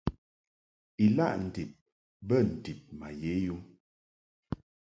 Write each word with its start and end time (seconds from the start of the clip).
Ilaʼ 1.05 1.33
ndib 1.45 1.71
bə 2.27 2.35
ndib 2.53 2.79
ma 2.97 3.07
ye 3.21 3.33
yum. 3.45 3.61